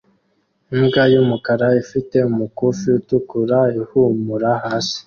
[0.75, 4.97] Imbwa yumukara ifite umukufi utukura ihumura hasi